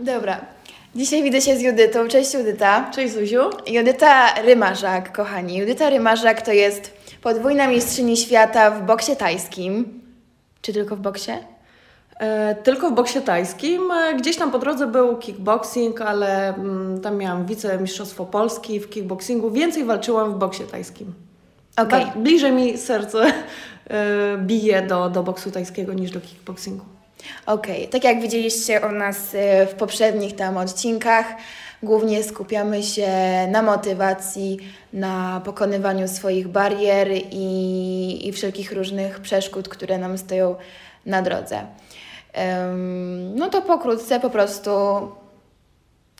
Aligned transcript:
Dobra. 0.00 0.40
Dzisiaj 0.94 1.22
widzę 1.22 1.40
się 1.40 1.56
z 1.56 1.60
Judytą. 1.60 2.08
Cześć 2.08 2.34
Judyta. 2.34 2.90
Cześć 2.94 3.14
Zuziu. 3.14 3.40
Judyta 3.66 4.34
Rymarzak, 4.42 5.12
kochani. 5.12 5.56
Judyta 5.56 5.90
Rymarzak 5.90 6.42
to 6.42 6.52
jest 6.52 6.92
podwójna 7.22 7.66
mistrzyni 7.68 8.16
świata 8.16 8.70
w 8.70 8.86
boksie 8.86 9.16
tajskim. 9.16 10.00
Czy 10.62 10.72
tylko 10.72 10.96
w 10.96 11.00
boksie? 11.00 11.30
E, 12.20 12.54
tylko 12.54 12.90
w 12.90 12.94
boksie 12.94 13.20
tajskim. 13.20 13.90
E, 13.90 14.14
gdzieś 14.14 14.36
tam 14.36 14.50
po 14.50 14.58
drodze 14.58 14.86
był 14.86 15.16
kickboxing, 15.16 16.00
ale 16.00 16.54
mm, 16.54 17.00
tam 17.00 17.16
miałam 17.16 17.46
wicemistrzostwo 17.46 18.26
Polski 18.26 18.80
w 18.80 18.90
kickboxingu. 18.90 19.50
Więcej 19.50 19.84
walczyłam 19.84 20.34
w 20.34 20.38
boksie 20.38 20.64
tajskim. 20.64 21.14
Ba- 21.76 22.12
Bliżej 22.16 22.52
mi 22.52 22.78
serce 22.78 23.18
e, 23.90 24.38
bije 24.38 24.82
do, 24.82 25.10
do 25.10 25.22
boksu 25.22 25.50
tajskiego 25.50 25.92
niż 25.92 26.10
do 26.10 26.20
kickboxingu. 26.20 26.84
Okej, 27.46 27.88
tak 27.88 28.04
jak 28.04 28.20
widzieliście 28.20 28.80
u 28.80 28.92
nas 28.92 29.34
e, 29.34 29.66
w 29.66 29.74
poprzednich 29.74 30.36
tam 30.36 30.56
odcinkach, 30.56 31.26
głównie 31.82 32.22
skupiamy 32.22 32.82
się 32.82 33.08
na 33.48 33.62
motywacji, 33.62 34.58
na 34.92 35.40
pokonywaniu 35.44 36.08
swoich 36.08 36.48
barier 36.48 37.08
i, 37.30 38.28
i 38.28 38.32
wszelkich 38.32 38.72
różnych 38.72 39.20
przeszkód, 39.20 39.68
które 39.68 39.98
nam 39.98 40.18
stoją 40.18 40.56
na 41.06 41.22
drodze. 41.22 41.66
Em, 42.32 43.34
no 43.36 43.48
to 43.48 43.62
pokrótce 43.62 44.20
po 44.20 44.30
prostu, 44.30 44.70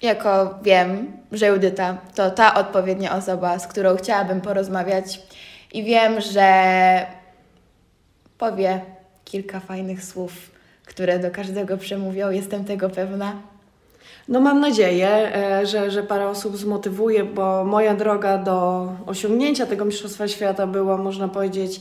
jako 0.02 0.58
wiem, 0.62 1.12
że 1.32 1.46
Judyta 1.46 1.98
to 2.14 2.30
ta 2.30 2.54
odpowiednia 2.54 3.16
osoba, 3.16 3.58
z 3.58 3.66
którą 3.66 3.96
chciałabym 3.96 4.40
porozmawiać 4.40 5.20
i 5.72 5.84
wiem, 5.84 6.20
że 6.20 7.06
powie 8.38 8.80
kilka 9.24 9.60
fajnych 9.60 10.04
słów, 10.04 10.32
które 10.90 11.18
do 11.18 11.30
każdego 11.30 11.76
przemówią, 11.78 12.30
jestem 12.30 12.64
tego 12.64 12.88
pewna. 12.88 13.32
No 14.28 14.40
mam 14.40 14.60
nadzieję, 14.60 15.08
e, 15.36 15.66
że, 15.66 15.90
że 15.90 16.02
parę 16.02 16.28
osób 16.28 16.56
zmotywuje, 16.56 17.24
bo 17.24 17.64
moja 17.64 17.94
droga 17.94 18.38
do 18.38 18.88
osiągnięcia 19.06 19.66
tego 19.66 19.84
Mistrzostwa 19.84 20.28
Świata 20.28 20.66
była, 20.66 20.96
można 20.96 21.28
powiedzieć, 21.28 21.80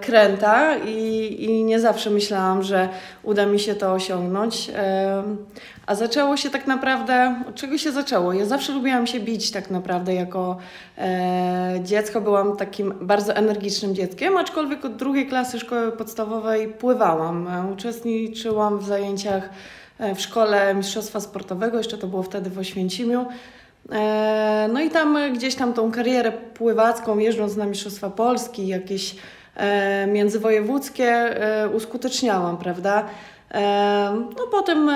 kręta 0.00 0.76
i, 0.76 1.36
i 1.38 1.64
nie 1.64 1.80
zawsze 1.80 2.10
myślałam, 2.10 2.62
że 2.62 2.88
uda 3.22 3.46
mi 3.46 3.60
się 3.60 3.74
to 3.74 3.92
osiągnąć. 3.92 4.70
E, 4.76 5.22
a 5.86 5.94
zaczęło 5.94 6.36
się 6.36 6.50
tak 6.50 6.66
naprawdę, 6.66 7.34
od 7.48 7.54
czego 7.54 7.78
się 7.78 7.92
zaczęło? 7.92 8.32
Ja 8.32 8.44
zawsze 8.44 8.72
lubiłam 8.72 9.06
się 9.06 9.20
bić 9.20 9.50
tak 9.50 9.70
naprawdę 9.70 10.14
jako 10.14 10.56
e, 10.98 11.80
dziecko. 11.82 12.20
Byłam 12.20 12.56
takim 12.56 12.94
bardzo 13.00 13.34
energicznym 13.34 13.94
dzieckiem, 13.94 14.36
aczkolwiek 14.36 14.84
od 14.84 14.96
drugiej 14.96 15.26
klasy 15.26 15.60
szkoły 15.60 15.92
podstawowej 15.92 16.68
pływałam. 16.68 17.48
E, 17.48 17.72
uczestniczyłam 17.72 18.78
w 18.78 18.84
zajęciach 18.84 19.48
e, 19.98 20.14
w 20.14 20.20
szkole 20.20 20.74
mistrzostwa 20.74 21.20
sportowego, 21.20 21.78
jeszcze 21.78 21.98
to 21.98 22.06
było 22.06 22.22
wtedy 22.22 22.50
w 22.50 22.58
Oświęcimiu. 22.58 23.26
E, 23.92 24.68
No 24.72 24.80
i 24.80 24.90
tam 24.90 25.18
gdzieś 25.32 25.54
tam 25.54 25.72
tą 25.72 25.90
karierę 25.92 26.32
pływacką, 26.32 27.18
jeżdżąc 27.18 27.56
na 27.56 27.66
Mistrzostwa 27.66 28.10
Polski, 28.10 28.66
jakieś 28.66 29.16
e, 29.56 30.06
międzywojewódzkie 30.06 31.06
e, 31.06 31.68
uskuteczniałam, 31.68 32.56
prawda? 32.56 33.04
No 34.36 34.46
potem 34.50 34.90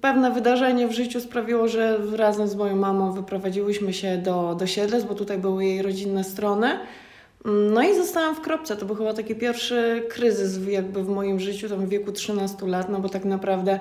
pewne 0.00 0.30
wydarzenie 0.30 0.88
w 0.88 0.92
życiu 0.92 1.20
sprawiło, 1.20 1.68
że 1.68 1.98
razem 2.16 2.48
z 2.48 2.54
moją 2.54 2.76
mamą 2.76 3.12
wyprowadziłyśmy 3.12 3.92
się 3.92 4.18
do, 4.18 4.54
do 4.54 4.66
Siedlec, 4.66 5.04
bo 5.04 5.14
tutaj 5.14 5.38
były 5.38 5.64
jej 5.64 5.82
rodzinne 5.82 6.24
strony. 6.24 6.66
Mm, 7.44 7.72
No 7.72 7.82
i 7.82 7.96
zostałam 7.96 8.34
w 8.34 8.40
kropce. 8.40 8.76
To 8.76 8.86
był 8.86 8.96
chyba 8.96 9.14
taki 9.14 9.34
pierwszy 9.34 10.02
kryzys 10.08 10.68
jakby 10.68 11.02
w 11.02 11.08
moim 11.08 11.40
życiu, 11.40 11.68
tam 11.68 11.86
w 11.86 11.88
wieku 11.88 12.12
13 12.12 12.66
lat, 12.66 12.88
no 12.88 13.00
bo 13.00 13.08
tak 13.08 13.24
naprawdę 13.24 13.78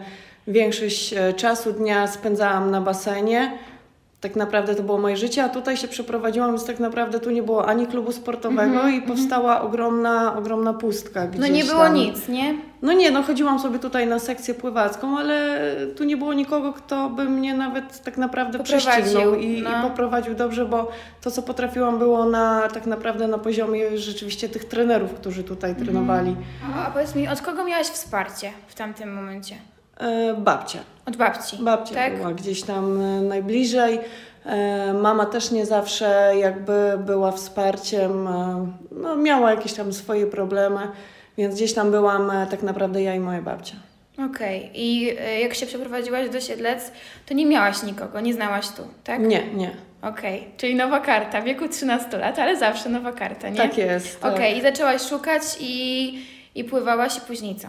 większość 0.47 1.13
czasu 1.35 1.71
dnia 1.71 2.07
spędzałam 2.07 2.71
na 2.71 2.81
basenie. 2.81 3.57
Tak 4.23 4.35
naprawdę 4.35 4.75
to 4.75 4.83
było 4.83 4.97
moje 4.97 5.17
życie, 5.17 5.43
a 5.43 5.49
tutaj 5.49 5.77
się 5.77 5.88
przeprowadziłam, 5.88 6.49
więc 6.52 6.66
tak 6.66 6.79
naprawdę 6.79 7.19
tu 7.19 7.29
nie 7.31 7.43
było 7.43 7.66
ani 7.67 7.88
klubu 7.88 8.11
sportowego 8.11 8.88
i 8.88 9.02
powstała 9.02 9.61
ogromna, 9.61 10.37
ogromna 10.37 10.73
pustka. 10.73 11.27
No 11.39 11.48
nie 11.48 11.64
było 11.64 11.83
tam. 11.83 11.93
nic, 11.93 12.27
nie? 12.27 12.55
No 12.81 12.93
nie, 12.93 13.11
no 13.11 13.23
chodziłam 13.23 13.59
sobie 13.59 13.80
tutaj 13.80 14.08
na 14.08 14.20
sekcję 14.20 14.53
pływacką, 14.53 15.17
ale 15.17 15.59
tu 15.98 16.03
nie 16.03 16.17
było 16.17 16.33
nikogo, 16.33 16.73
kto 16.73 17.09
by 17.09 17.25
mnie 17.25 17.53
nawet 17.53 18.03
tak 18.03 18.17
naprawdę 18.17 18.64
prześcignął 18.64 19.36
i, 19.36 19.61
no. 19.61 19.70
i 19.70 19.81
poprowadził 19.81 20.36
dobrze, 20.36 20.65
bo 20.65 20.92
to, 21.21 21.31
co 21.31 21.42
potrafiłam, 21.42 21.99
było 21.99 22.25
na 22.25 22.67
tak 22.73 22.86
naprawdę 22.86 23.27
na 23.27 23.37
poziomie 23.37 23.98
rzeczywiście 23.98 24.49
tych 24.49 24.65
trenerów, 24.65 25.14
którzy 25.14 25.43
tutaj 25.43 25.69
Mhm. 25.71 25.87
trenowali. 25.87 26.36
A 26.87 26.92
powiedz 26.92 27.15
mi, 27.15 27.27
od 27.27 27.42
kogo 27.42 27.64
miałaś 27.65 27.87
wsparcie 27.87 28.52
w 28.67 28.75
tamtym 28.75 29.14
momencie? 29.14 29.55
E, 29.98 30.33
babcia. 30.33 30.80
Od 31.05 31.15
babci. 31.15 31.58
Babcia 31.58 31.95
tak? 31.95 32.17
była 32.17 32.33
gdzieś 32.33 32.64
tam 32.64 33.02
e, 33.02 33.21
najbliżej. 33.21 33.99
E, 34.45 34.93
Mama 34.93 35.26
też 35.26 35.52
nie 35.52 35.65
zawsze 35.65 36.33
jakby 36.39 36.98
była 37.05 37.31
wsparciem, 37.31 38.30
no 38.92 39.15
miała 39.15 39.52
jakieś 39.52 39.73
tam 39.73 39.93
swoje 39.93 40.27
problemy, 40.27 40.80
więc 41.37 41.55
gdzieś 41.55 41.73
tam 41.73 41.92
byłam 41.92 42.31
tak 42.49 42.64
naprawdę 42.64 43.04
ja 43.04 43.15
i 43.15 43.20
moja 43.20 43.42
babcia. 43.42 43.76
Okej. 44.30 44.71
I 44.73 45.15
e, 45.20 45.39
jak 45.39 45.54
się 45.54 45.65
przeprowadziłaś 45.65 46.30
do 46.30 46.42
Siedlec, 46.42 46.92
to 47.25 47.33
nie 47.33 47.45
miałaś 47.45 47.83
nikogo, 47.83 48.20
nie 48.20 48.33
znałaś 48.33 48.70
tu, 48.70 48.83
tak? 49.04 49.20
Nie, 49.20 49.54
nie. 49.54 49.71
Okej. 50.02 50.48
Czyli 50.58 50.75
nowa 50.75 50.99
karta, 50.99 51.42
w 51.42 51.43
wieku 51.43 51.70
13 51.70 52.17
lat, 52.17 52.39
ale 52.39 52.58
zawsze 52.58 52.89
nowa 52.89 53.11
karta, 53.11 53.49
nie? 53.49 53.58
Tak 53.58 53.77
jest. 53.77 54.21
tak. 54.21 54.33
Okej, 54.33 54.58
i 54.58 54.61
zaczęłaś 54.61 55.02
szukać 55.02 55.42
i, 55.60 56.14
i 56.55 56.64
pływałaś 56.64 57.17
i 57.17 57.21
później 57.21 57.55
co? 57.55 57.67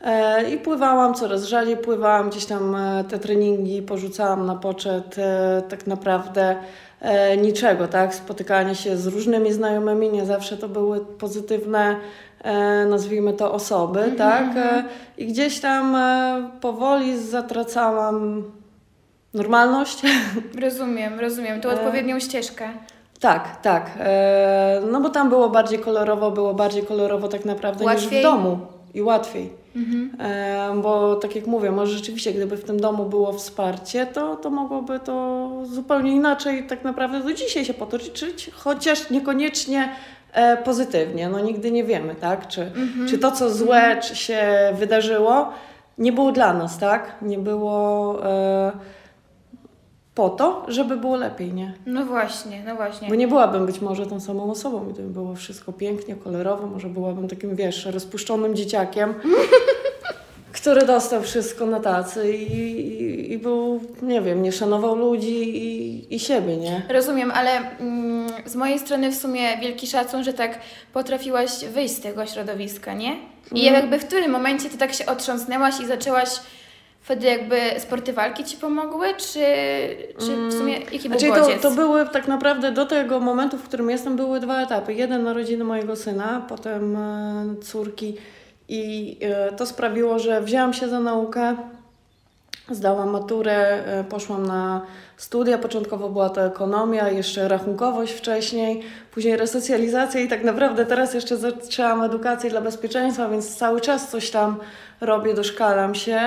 E, 0.00 0.50
I 0.50 0.58
pływałam 0.58 1.14
coraz 1.14 1.44
rzadziej, 1.44 1.76
pływałam 1.76 2.30
gdzieś 2.30 2.46
tam 2.46 2.74
e, 2.74 3.04
te 3.04 3.18
treningi, 3.18 3.82
porzucałam 3.82 4.46
na 4.46 4.54
poczet 4.54 5.18
e, 5.18 5.62
tak 5.68 5.86
naprawdę 5.86 6.56
niczego, 7.42 7.88
tak? 7.88 8.14
Spotykanie 8.14 8.74
się 8.74 8.96
z 8.96 9.06
różnymi 9.06 9.52
znajomymi, 9.52 10.10
nie 10.10 10.26
zawsze 10.26 10.56
to 10.56 10.68
były 10.68 11.00
pozytywne, 11.00 11.96
nazwijmy 12.88 13.32
to 13.32 13.52
osoby, 13.52 14.12
tak? 14.18 14.56
E, 14.56 14.84
I 15.18 15.26
gdzieś 15.26 15.60
tam 15.60 15.96
powoli 16.60 17.18
zatracałam 17.18 18.44
normalność. 19.34 20.02
Rozumiem, 20.62 21.20
rozumiem. 21.20 21.60
E. 21.64 21.68
odpowiednią 21.68 22.20
ścieżkę. 22.20 22.68
tak, 23.20 23.60
tak. 23.62 23.90
No 24.90 25.00
bo 25.00 25.08
tam 25.08 25.28
było 25.28 25.48
bardziej 25.48 25.78
kolorowo, 25.78 26.30
było 26.30 26.54
bardziej 26.54 26.82
kolorowo 26.82 27.28
tak 27.28 27.44
naprawdę 27.44 27.84
niż 27.84 27.94
Łatwiej? 27.94 28.20
w 28.20 28.22
domu 28.22 28.75
i 28.96 29.02
łatwiej. 29.02 29.50
Mhm. 29.76 30.16
E, 30.20 30.82
bo 30.82 31.16
tak 31.16 31.36
jak 31.36 31.46
mówię, 31.46 31.72
może 31.72 31.96
rzeczywiście, 31.96 32.32
gdyby 32.32 32.56
w 32.56 32.64
tym 32.64 32.80
domu 32.80 33.04
było 33.04 33.32
wsparcie, 33.32 34.06
to, 34.06 34.36
to 34.36 34.50
mogłoby 34.50 35.00
to 35.00 35.50
zupełnie 35.64 36.12
inaczej 36.12 36.66
tak 36.66 36.84
naprawdę 36.84 37.20
do 37.20 37.32
dzisiaj 37.32 37.64
się 37.64 37.74
potoczyć, 37.74 38.50
chociaż 38.54 39.10
niekoniecznie 39.10 39.88
e, 40.32 40.56
pozytywnie. 40.56 41.28
No 41.28 41.40
nigdy 41.40 41.70
nie 41.70 41.84
wiemy, 41.84 42.14
tak? 42.14 42.48
Czy, 42.48 42.72
czy 43.08 43.18
to, 43.18 43.32
co 43.32 43.50
złe, 43.50 43.96
czy 44.02 44.16
się 44.16 44.42
wydarzyło, 44.74 45.52
nie 45.98 46.12
było 46.12 46.32
dla 46.32 46.52
nas, 46.52 46.78
tak? 46.78 47.16
Nie 47.22 47.38
było 47.38 48.24
e, 48.26 48.72
po 50.16 50.28
to, 50.30 50.64
żeby 50.68 50.96
było 50.96 51.16
lepiej, 51.16 51.52
nie? 51.54 51.72
No 51.86 52.04
właśnie, 52.04 52.62
no 52.66 52.76
właśnie. 52.76 53.08
Bo 53.08 53.14
nie 53.14 53.28
byłabym 53.28 53.66
być 53.66 53.80
może 53.80 54.06
tą 54.06 54.20
samą 54.20 54.50
osobą, 54.50 54.80
gdyby 54.92 55.08
było 55.08 55.34
wszystko 55.34 55.72
pięknie, 55.72 56.14
kolorowo, 56.14 56.66
może 56.66 56.88
byłabym 56.88 57.28
takim, 57.28 57.56
wiesz, 57.56 57.86
rozpuszczonym 57.86 58.54
dzieciakiem, 58.56 59.14
który 60.52 60.86
dostał 60.86 61.22
wszystko 61.22 61.66
na 61.66 61.80
tacy 61.80 62.36
i, 62.36 62.52
i, 62.52 63.32
i 63.32 63.38
był, 63.38 63.80
nie 64.02 64.20
wiem, 64.20 64.42
nie 64.42 64.52
szanował 64.52 64.96
ludzi 64.96 65.56
i, 65.66 66.14
i 66.14 66.18
siebie, 66.18 66.56
nie? 66.56 66.82
Rozumiem, 66.88 67.30
ale 67.30 67.50
mm, 67.80 68.26
z 68.46 68.56
mojej 68.56 68.78
strony 68.78 69.10
w 69.12 69.16
sumie 69.16 69.56
wielki 69.60 69.86
szacun, 69.86 70.24
że 70.24 70.32
tak 70.32 70.58
potrafiłaś 70.92 71.50
wyjść 71.64 71.94
z 71.94 72.00
tego 72.00 72.26
środowiska, 72.26 72.94
nie? 72.94 73.16
I 73.52 73.66
Mhm. 73.66 73.74
jakby 73.74 73.98
w 73.98 74.06
którym 74.06 74.30
momencie 74.30 74.70
ty 74.70 74.78
tak 74.78 74.92
się 74.92 75.06
otrząsnęłaś 75.06 75.80
i 75.80 75.86
zaczęłaś 75.86 76.28
wtedy 77.06 77.26
jakby 77.26 77.56
sporty 77.78 78.12
walki 78.12 78.44
ci 78.44 78.56
pomogły, 78.56 79.06
czy, 79.14 79.44
czy 80.18 80.48
w 80.48 80.52
sumie 80.52 80.72
jaki 80.72 81.08
był 81.08 81.18
Znaczy 81.18 81.34
to, 81.34 81.46
bodziec? 81.46 81.62
to 81.62 81.70
były 81.70 82.08
tak 82.08 82.28
naprawdę 82.28 82.72
do 82.72 82.86
tego 82.86 83.20
momentu, 83.20 83.58
w 83.58 83.62
którym 83.62 83.90
jestem, 83.90 84.16
były 84.16 84.40
dwa 84.40 84.62
etapy. 84.62 84.94
Jeden 84.94 85.22
narodziny 85.22 85.64
mojego 85.64 85.96
syna, 85.96 86.46
potem 86.48 86.96
e, 86.96 87.54
córki 87.62 88.16
i 88.68 89.16
e, 89.20 89.52
to 89.52 89.66
sprawiło, 89.66 90.18
że 90.18 90.40
wzięłam 90.40 90.72
się 90.72 90.88
za 90.88 91.00
naukę, 91.00 91.56
zdałam 92.70 93.10
maturę, 93.10 93.84
e, 93.84 94.04
poszłam 94.04 94.46
na 94.46 94.80
studia. 95.16 95.58
Początkowo 95.58 96.08
była 96.08 96.30
to 96.30 96.46
ekonomia, 96.46 97.08
jeszcze 97.08 97.48
rachunkowość 97.48 98.12
wcześniej, 98.12 98.82
później 99.10 99.36
resocjalizacja 99.36 100.20
i 100.20 100.28
tak 100.28 100.44
naprawdę 100.44 100.86
teraz 100.86 101.14
jeszcze 101.14 101.36
zaczęłam 101.36 102.02
edukację 102.02 102.50
dla 102.50 102.60
bezpieczeństwa, 102.60 103.28
więc 103.28 103.56
cały 103.56 103.80
czas 103.80 104.10
coś 104.10 104.30
tam 104.30 104.56
robię, 105.00 105.34
doszkalam 105.34 105.94
się. 105.94 106.20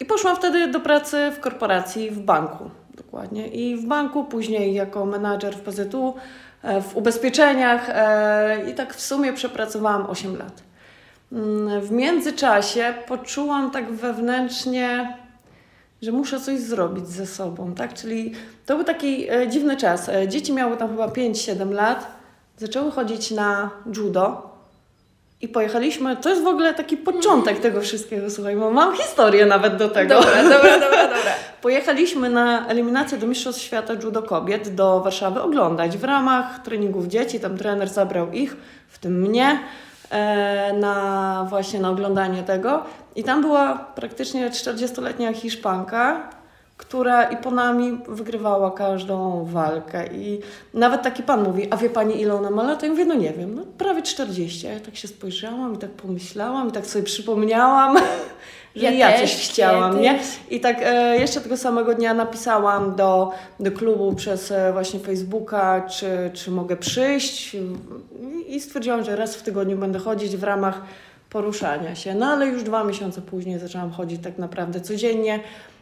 I 0.00 0.04
poszłam 0.04 0.36
wtedy 0.36 0.68
do 0.68 0.80
pracy 0.80 1.30
w 1.30 1.40
korporacji, 1.40 2.10
w 2.10 2.18
banku 2.18 2.70
dokładnie. 2.96 3.48
I 3.48 3.76
w 3.76 3.86
banku, 3.86 4.24
później 4.24 4.74
jako 4.74 5.06
menadżer 5.06 5.54
w 5.54 5.60
PZU, 5.60 6.14
e, 6.62 6.82
w 6.82 6.96
ubezpieczeniach 6.96 7.88
e, 7.88 8.70
i 8.70 8.74
tak 8.74 8.94
w 8.94 9.00
sumie 9.00 9.32
przepracowałam 9.32 10.06
8 10.10 10.36
lat. 10.38 10.62
Mm, 11.32 11.80
w 11.80 11.90
międzyczasie 11.90 12.94
poczułam 13.06 13.70
tak 13.70 13.92
wewnętrznie, 13.92 15.16
że 16.02 16.12
muszę 16.12 16.40
coś 16.40 16.60
zrobić 16.60 17.08
ze 17.08 17.26
sobą, 17.26 17.74
tak? 17.74 17.94
Czyli 17.94 18.32
to 18.66 18.76
był 18.76 18.84
taki 18.84 19.30
e, 19.30 19.48
dziwny 19.48 19.76
czas. 19.76 20.08
E, 20.08 20.28
dzieci 20.28 20.52
miały 20.52 20.76
tam 20.76 20.88
chyba 20.88 21.06
5-7 21.06 21.70
lat, 21.70 22.06
zaczęły 22.56 22.90
chodzić 22.90 23.30
na 23.30 23.70
judo. 23.96 24.56
I 25.40 25.48
pojechaliśmy, 25.48 26.16
to 26.16 26.28
jest 26.28 26.42
w 26.42 26.46
ogóle 26.46 26.74
taki 26.74 26.96
początek 26.96 27.58
tego 27.58 27.80
wszystkiego, 27.80 28.30
słuchaj, 28.30 28.56
bo 28.56 28.70
mam 28.70 28.96
historię 28.96 29.46
nawet 29.46 29.76
do 29.76 29.88
tego. 29.88 30.14
Dobra, 30.14 30.42
dobra, 30.42 30.80
dobra, 30.80 31.08
dobra. 31.16 31.32
Pojechaliśmy 31.62 32.30
na 32.30 32.66
eliminację 32.68 33.18
do 33.18 33.26
Mistrzostw 33.26 33.62
Świata 33.62 33.94
Judo 34.02 34.22
Kobiet 34.22 34.74
do 34.74 35.00
Warszawy 35.00 35.42
oglądać 35.42 35.98
w 35.98 36.04
ramach 36.04 36.62
treningów 36.62 37.06
dzieci. 37.06 37.40
Tam 37.40 37.58
trener 37.58 37.88
zabrał 37.88 38.32
ich, 38.32 38.56
w 38.88 38.98
tym 38.98 39.20
mnie, 39.20 39.60
na 40.74 41.46
właśnie 41.48 41.80
na 41.80 41.90
oglądanie 41.90 42.42
tego. 42.42 42.82
I 43.16 43.24
tam 43.24 43.40
była 43.40 43.74
praktycznie 43.74 44.50
40-letnia 44.50 45.32
Hiszpanka, 45.32 46.28
która 46.76 47.24
i 47.24 47.36
po 47.36 47.50
nami 47.50 47.98
wygrywała 48.08 48.70
każdą 48.70 49.44
walkę. 49.44 50.06
I 50.06 50.40
nawet 50.74 51.02
taki 51.02 51.22
pan 51.22 51.44
mówi, 51.44 51.68
a 51.70 51.76
wie 51.76 51.90
pani 51.90 52.20
ile 52.20 52.34
ona 52.34 52.50
ma 52.50 52.62
lat? 52.62 52.82
Ja 52.82 52.88
mówię, 52.88 53.04
no 53.04 53.14
nie 53.14 53.32
wiem, 53.32 53.54
no 53.54 53.62
prawie 53.78 54.02
40. 54.02 54.66
A 54.66 54.70
ja 54.72 54.80
tak 54.80 54.96
się 54.96 55.08
spojrzałam 55.08 55.74
i 55.74 55.78
tak 55.78 55.90
pomyślałam 55.90 56.68
i 56.68 56.72
tak 56.72 56.86
sobie 56.86 57.04
przypomniałam, 57.04 57.96
że 58.76 58.82
ja, 58.82 58.90
Ja 58.90 59.10
ja 59.10 59.18
też 59.18 59.34
coś 59.34 59.48
chciałam, 59.48 60.00
nie? 60.00 60.10
kiedyś. 60.12 60.26
I 60.50 60.60
tak 60.60 60.76
e, 60.82 61.18
jeszcze 61.18 61.40
tego 61.40 61.56
samego 61.56 61.94
dnia 61.94 62.14
napisałam 62.14 62.96
do, 62.96 63.32
do 63.60 63.72
klubu 63.72 64.14
przez 64.14 64.50
e, 64.50 64.72
właśnie 64.72 65.00
Facebooka, 65.00 65.86
czy, 65.88 66.30
czy 66.34 66.50
mogę 66.50 66.76
przyjść 66.76 67.56
i 68.46 68.60
stwierdziłam, 68.60 69.04
że 69.04 69.16
raz 69.16 69.36
w 69.36 69.42
tygodniu 69.42 69.76
będę 69.76 69.98
chodzić 69.98 70.36
w 70.36 70.42
ramach 70.44 70.82
poruszania 71.30 71.94
się. 71.94 72.14
No 72.14 72.26
ale 72.26 72.46
już 72.46 72.62
dwa 72.62 72.84
miesiące 72.84 73.22
później 73.22 73.58
zaczęłam 73.58 73.90
chodzić 73.90 74.22
tak 74.22 74.38
naprawdę 74.38 74.80
codziennie. 74.80 75.40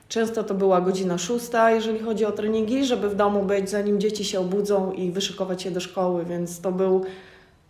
Często 0.08 0.44
to 0.44 0.54
była 0.54 0.80
godzina 0.80 1.18
szósta, 1.18 1.70
jeżeli 1.70 1.98
chodzi 1.98 2.24
o 2.24 2.32
treningi, 2.32 2.84
żeby 2.84 3.08
w 3.08 3.14
domu 3.16 3.42
być, 3.42 3.70
zanim 3.70 4.00
dzieci 4.00 4.24
się 4.24 4.40
obudzą 4.40 4.92
i 4.92 5.10
wyszykować 5.10 5.62
się 5.62 5.70
do 5.70 5.80
szkoły, 5.80 6.24
więc 6.24 6.60
to 6.60 6.72
był 6.72 7.04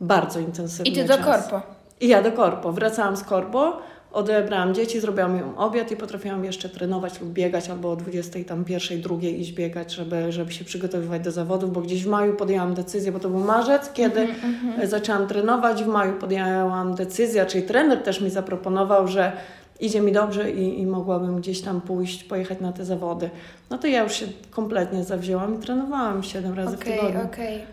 bardzo 0.01 0.41
intensywny 0.41 0.91
I 0.91 0.93
ty 0.95 1.05
do 1.05 1.17
czas. 1.17 1.27
korpo. 1.27 1.67
I 2.01 2.09
ja 2.09 2.23
do 2.23 2.33
korpo. 2.33 2.73
Wracałam 2.73 3.17
z 3.17 3.23
korpo, 3.25 3.77
odebrałam 4.13 4.75
dzieci, 4.75 5.01
zrobiłam 5.01 5.39
im 5.39 5.59
obiad 5.59 5.91
i 5.91 5.97
potrafiłam 5.97 6.45
jeszcze 6.45 6.69
trenować 6.69 7.21
lub 7.21 7.31
biegać 7.31 7.71
albo 7.71 7.93
o 7.93 7.97
20 7.97 8.39
tam 8.47 8.65
pierwszej, 8.65 8.99
drugiej 8.99 9.41
iść 9.41 9.53
biegać, 9.53 9.95
żeby, 9.95 10.33
żeby 10.33 10.53
się 10.53 10.65
przygotowywać 10.65 11.23
do 11.23 11.31
zawodów, 11.33 11.73
bo 11.73 11.81
gdzieś 11.81 12.05
w 12.05 12.09
maju 12.09 12.37
podjęłam 12.37 12.75
decyzję, 12.75 13.13
bo 13.13 13.21
to 13.21 13.29
był 13.29 13.41
marzec, 13.41 13.93
kiedy 13.93 14.21
Mhm, 14.21 14.81
e, 14.81 14.87
zaczęłam 14.87 15.27
trenować. 15.27 15.85
W 15.85 15.87
maju 15.87 16.13
podjęłam 16.13 16.95
decyzję, 16.95 17.47
czyli 17.47 17.65
trener 17.65 18.03
też 18.03 18.21
mi 18.21 18.31
zaproponował, 18.31 19.09
że 19.09 19.33
idzie 19.81 20.01
mi 20.01 20.13
dobrze 20.13 20.51
i, 20.51 20.81
i 20.81 20.87
mogłabym 20.87 21.37
gdzieś 21.41 21.61
tam 21.61 21.81
pójść, 21.81 22.25
pojechać 22.25 22.61
na 22.61 22.73
te 22.73 22.85
zawody. 22.85 23.31
No 23.71 23.79
to 23.79 23.87
ja 23.87 24.03
już 24.03 24.13
się 24.13 24.27
kompletnie 24.51 25.05
zawzięłam 25.05 25.55
i 25.55 25.59
trenowałam 25.59 26.23
7 26.23 26.55
razy 26.55 26.77
w 26.77 26.81
Okej, 26.81 26.99
tygodniu. 26.99 27.21
okej. 27.25 27.65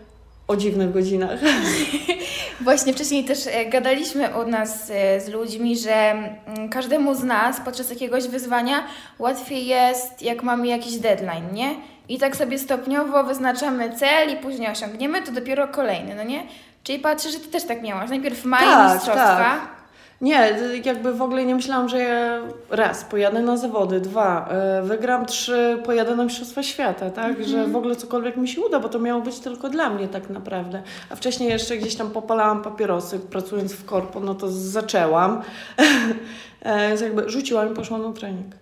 O 0.48 0.56
dziwnych 0.56 0.92
godzinach. 0.92 1.38
Właśnie 2.60 2.92
wcześniej 2.92 3.24
też 3.24 3.46
e, 3.46 3.66
gadaliśmy 3.66 4.28
u 4.44 4.48
nas 4.50 4.90
e, 4.90 5.20
z 5.20 5.28
ludźmi, 5.28 5.78
że 5.78 5.94
mm, 5.94 6.68
każdemu 6.70 7.14
z 7.14 7.24
nas 7.24 7.60
podczas 7.64 7.90
jakiegoś 7.90 8.28
wyzwania 8.28 8.84
łatwiej 9.18 9.66
jest, 9.66 10.22
jak 10.22 10.42
mamy 10.42 10.66
jakiś 10.66 10.98
deadline, 10.98 11.52
nie? 11.54 11.74
I 12.08 12.18
tak 12.18 12.36
sobie 12.36 12.58
stopniowo 12.58 13.24
wyznaczamy 13.24 13.96
cel 13.96 14.30
i 14.32 14.36
później 14.36 14.68
osiągniemy, 14.70 15.22
to 15.22 15.32
dopiero 15.32 15.68
kolejny, 15.68 16.14
no 16.14 16.22
nie? 16.22 16.42
Czyli 16.84 16.98
patrzę, 16.98 17.30
że 17.30 17.38
ty 17.38 17.48
też 17.48 17.64
tak 17.64 17.82
miałaś. 17.82 18.10
Najpierw 18.10 18.38
w 18.40 18.44
maju 18.44 18.64
Tak, 18.64 18.92
mistrzostwa. 18.94 19.36
tak. 19.36 19.60
Nie, 20.22 20.58
jakby 20.84 21.14
w 21.14 21.22
ogóle 21.22 21.44
nie 21.44 21.54
myślałam, 21.54 21.88
że 21.88 21.98
ja 21.98 22.40
raz 22.70 23.04
pojadę 23.04 23.42
na 23.42 23.56
zawody, 23.56 24.00
dwa, 24.00 24.48
e, 24.48 24.82
wygram, 24.82 25.26
trzy, 25.26 25.78
pojadę 25.84 26.16
na 26.16 26.24
Mistrzostwa 26.24 26.62
Świata, 26.62 27.10
tak? 27.10 27.44
Że 27.44 27.66
w 27.66 27.76
ogóle 27.76 27.96
cokolwiek 27.96 28.36
mi 28.36 28.48
się 28.48 28.60
uda, 28.60 28.80
bo 28.80 28.88
to 28.88 28.98
miało 28.98 29.20
być 29.22 29.38
tylko 29.38 29.68
dla 29.68 29.90
mnie 29.90 30.08
tak 30.08 30.30
naprawdę. 30.30 30.82
A 31.10 31.16
wcześniej 31.16 31.48
jeszcze 31.50 31.76
gdzieś 31.76 31.96
tam 31.96 32.10
popalałam 32.10 32.62
papierosy, 32.62 33.18
pracując 33.18 33.72
w 33.72 33.84
korpo, 33.84 34.20
no 34.20 34.34
to 34.34 34.48
zaczęłam. 34.48 35.42
E, 36.62 36.88
Więc 36.88 37.00
jakby 37.00 37.30
rzuciłam 37.30 37.72
i 37.72 37.74
poszłam 37.74 38.02
na 38.02 38.12
trening. 38.12 38.54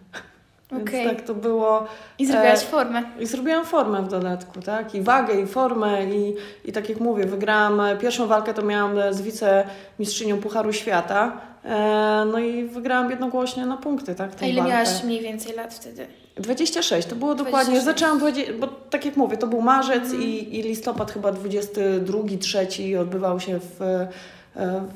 Więc 0.72 1.16
tak 1.16 1.26
to 1.26 1.34
było. 1.34 1.86
I 2.18 2.26
zrobiłaś 2.26 2.62
E, 2.62 2.66
formę. 2.66 3.02
I 3.18 3.26
zrobiłam 3.26 3.64
formę 3.64 4.02
w 4.02 4.08
dodatku, 4.08 4.60
tak? 4.62 4.94
I 4.94 5.02
wagę, 5.02 5.40
i 5.40 5.46
formę, 5.46 6.04
i, 6.04 6.34
i 6.64 6.72
tak 6.72 6.88
jak 6.88 7.00
mówię, 7.00 7.26
wygrałam 7.26 7.98
pierwszą 7.98 8.26
walkę, 8.26 8.54
to 8.54 8.62
miałam 8.62 8.96
z 9.10 9.20
wicemistrzynią 9.20 10.38
Pucharu 10.38 10.72
Świata. 10.72 11.49
E, 11.64 12.24
no 12.32 12.38
i 12.38 12.64
wygrałam 12.64 13.10
jednogłośnie 13.10 13.66
na 13.66 13.76
punkty, 13.76 14.14
tak? 14.14 14.30
A 14.42 14.46
ile 14.46 14.62
walkę. 14.62 14.72
miałaś 14.76 15.04
mniej 15.04 15.20
więcej 15.20 15.56
lat 15.56 15.74
wtedy? 15.74 16.06
26, 16.36 17.08
to 17.08 17.16
było 17.16 17.34
dokładnie. 17.34 17.80
26. 17.80 17.84
Zaczęłam, 17.84 18.18
20, 18.18 18.52
bo 18.60 18.66
tak 18.66 19.04
jak 19.04 19.16
mówię, 19.16 19.36
to 19.36 19.46
był 19.46 19.62
marzec 19.62 20.12
i, 20.12 20.58
i 20.58 20.62
listopad 20.62 21.12
chyba 21.12 21.32
22, 21.32 22.18
3 22.40 22.82
i 22.82 22.96
odbywał 22.96 23.40
się 23.40 23.60
w, 23.60 23.82
e, 23.82 24.08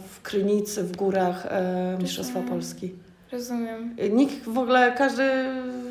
w 0.08 0.22
Krynicy, 0.22 0.84
w 0.84 0.96
górach 0.96 1.46
e, 1.46 1.96
Mistrzostwa 2.00 2.34
Rozumiem. 2.34 2.58
Polski. 2.58 2.92
Rozumiem. 3.32 3.96
Nikt 4.10 4.44
w 4.44 4.58
ogóle, 4.58 4.92
każdy 4.98 5.30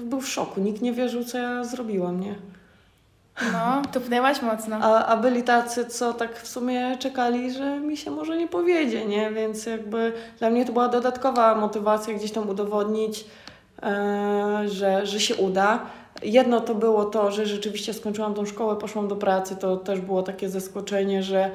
był 0.03 0.21
w 0.21 0.27
szoku, 0.27 0.61
nikt 0.61 0.81
nie 0.81 0.93
wierzył, 0.93 1.23
co 1.23 1.37
ja 1.37 1.63
zrobiłam, 1.63 2.19
nie? 2.19 2.35
No, 3.41 3.81
tupnęłaś 3.93 4.41
mocno. 4.41 4.75
A, 4.81 5.05
a 5.05 5.17
byli 5.17 5.43
tacy, 5.43 5.85
co 5.85 6.13
tak 6.13 6.39
w 6.39 6.47
sumie 6.47 6.97
czekali, 6.97 7.53
że 7.53 7.79
mi 7.79 7.97
się 7.97 8.11
może 8.11 8.37
nie 8.37 8.47
powiedzie, 8.47 9.05
nie? 9.05 9.31
Więc 9.31 9.65
jakby 9.65 10.13
dla 10.39 10.49
mnie 10.49 10.65
to 10.65 10.73
była 10.73 10.87
dodatkowa 10.87 11.55
motywacja 11.55 12.13
gdzieś 12.13 12.31
tam 12.31 12.49
udowodnić, 12.49 13.25
e, 13.83 14.63
że, 14.65 15.05
że 15.05 15.19
się 15.19 15.35
uda. 15.35 15.79
Jedno 16.23 16.61
to 16.61 16.75
było 16.75 17.05
to, 17.05 17.31
że 17.31 17.45
rzeczywiście 17.45 17.93
skończyłam 17.93 18.33
tą 18.33 18.45
szkołę, 18.45 18.75
poszłam 18.75 19.07
do 19.07 19.15
pracy, 19.15 19.55
to 19.55 19.77
też 19.77 20.01
było 20.01 20.23
takie 20.23 20.49
zaskoczenie, 20.49 21.23
że 21.23 21.51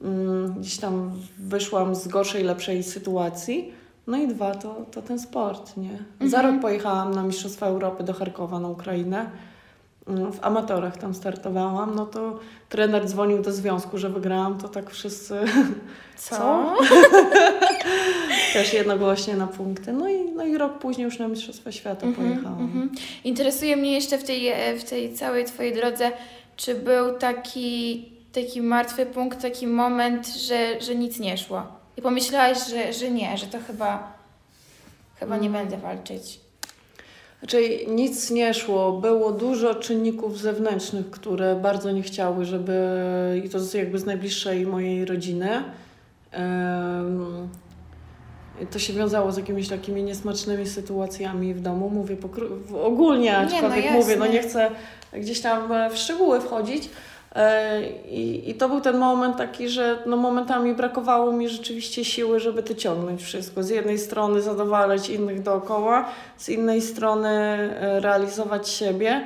mm, 0.00 0.52
gdzieś 0.52 0.78
tam 0.78 1.12
wyszłam 1.38 1.94
z 1.94 2.08
gorszej, 2.08 2.44
lepszej 2.44 2.82
sytuacji. 2.82 3.72
No 4.06 4.16
i 4.16 4.28
dwa, 4.28 4.54
to, 4.54 4.76
to 4.90 5.02
ten 5.02 5.18
sport, 5.18 5.76
nie? 5.76 5.98
Za 6.28 6.42
rok 6.42 6.54
pojechałam 6.60 7.14
na 7.14 7.22
Mistrzostwa 7.22 7.66
Europy 7.66 8.04
do 8.04 8.12
Charkowa 8.12 8.60
na 8.60 8.68
Ukrainę. 8.68 9.30
Mm, 10.08 10.32
W 10.32 10.38
amatorach 10.44 10.96
tam 10.96 11.14
startowałam, 11.14 11.94
no 11.94 12.06
to 12.06 12.38
trener 12.68 13.06
dzwonił 13.08 13.42
do 13.42 13.52
związku, 13.52 13.98
że 13.98 14.08
wygrałam, 14.08 14.58
to 14.58 14.68
tak 14.68 14.90
wszyscy 14.90 15.40
Co? 16.16 16.74
też 18.52 18.72
jednogłośnie 18.72 19.36
na 19.36 19.46
punkty. 19.46 19.92
No 19.92 20.08
i, 20.08 20.24
no 20.24 20.44
i 20.44 20.58
rok 20.58 20.78
później 20.78 21.04
już 21.04 21.18
na 21.18 21.28
Mistrzostwa 21.28 21.72
Świata 21.72 22.06
pojechałam. 22.16 22.60
Mhm. 22.60 22.90
Interesuje 23.24 23.76
mnie 23.76 23.92
jeszcze 23.92 24.18
w 24.18 24.24
tej, 24.24 24.52
w 24.78 24.84
tej 24.84 25.14
całej 25.14 25.44
Twojej 25.44 25.74
drodze, 25.74 26.10
czy 26.56 26.74
był 26.74 27.18
taki, 27.18 28.08
taki 28.32 28.62
martwy 28.62 29.06
punkt, 29.06 29.42
taki 29.42 29.66
moment, 29.66 30.28
że, 30.28 30.80
że 30.80 30.94
nic 30.94 31.18
nie 31.18 31.38
szło. 31.38 31.62
I 31.96 32.02
pomyślałaś, 32.02 32.58
że, 32.70 32.92
że 32.92 33.10
nie, 33.10 33.38
że 33.38 33.46
to 33.46 33.58
chyba, 33.66 34.12
chyba 35.20 35.36
nie 35.36 35.48
Mm. 35.48 35.62
będę 35.62 35.76
walczyć. 35.86 36.40
Znaczy 37.38 37.86
nic 37.88 38.30
nie 38.30 38.54
szło, 38.54 38.92
było 38.92 39.32
dużo 39.32 39.74
czynników 39.74 40.38
zewnętrznych, 40.38 41.10
które 41.10 41.56
bardzo 41.56 41.90
nie 41.90 42.02
chciały, 42.02 42.44
żeby, 42.44 42.82
i 43.44 43.48
to 43.48 43.58
jakby 43.78 43.98
z 43.98 44.04
najbliższej 44.04 44.66
mojej 44.66 45.04
rodziny. 45.04 45.48
To 48.70 48.78
się 48.78 48.92
wiązało 48.92 49.32
z 49.32 49.36
jakimiś 49.36 49.68
takimi 49.68 50.02
niesmacznymi 50.02 50.66
sytuacjami 50.66 51.54
w 51.54 51.60
domu, 51.60 51.90
mówię 51.90 52.16
w- 52.66 52.74
ogólnie, 52.74 53.32
no 53.32 53.38
aczkolwiek 53.38 53.84
jasne. 53.84 53.98
mówię, 54.00 54.16
no 54.16 54.26
nie 54.26 54.40
chcę 54.42 54.70
gdzieś 55.12 55.40
tam 55.40 55.72
w 55.92 55.96
szczegóły 55.98 56.40
wchodzić. 56.40 56.88
E, 57.38 57.82
I, 58.10 58.50
I 58.50 58.54
to 58.54 58.68
był 58.68 58.80
ten 58.80 58.98
moment 58.98 59.36
taki, 59.36 59.68
że 59.68 59.98
no 60.06 60.16
momentami 60.16 60.74
brakowało 60.74 61.32
mi 61.32 61.48
rzeczywiście 61.48 62.04
siły, 62.04 62.40
żeby 62.40 62.62
to 62.62 62.74
ciągnąć 62.74 63.22
wszystko. 63.22 63.62
Z 63.62 63.68
jednej 63.68 63.98
strony 63.98 64.42
zadowalać 64.42 65.10
innych 65.10 65.42
dookoła, 65.42 66.08
z 66.36 66.48
innej 66.48 66.82
strony 66.82 67.28
e, 67.28 68.00
realizować 68.00 68.68
siebie, 68.68 69.20